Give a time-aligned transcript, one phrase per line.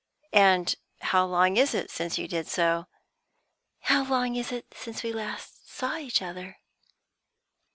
[0.33, 2.87] "And how long is it since you did so?"
[3.81, 6.57] "How long is it since we last saw each other?"